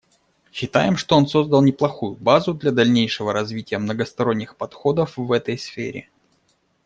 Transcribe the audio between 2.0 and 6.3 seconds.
базу для дальнейшего развития многосторонних подходов в этой сфере.